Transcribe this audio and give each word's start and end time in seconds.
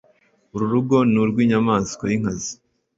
"uru 0.53 0.65
rugo 0.73 0.97
ni 1.11 1.17
urw' 1.23 1.41
inyamaswa 1.45 2.03
y' 2.11 2.15
inkazi, 2.17 2.53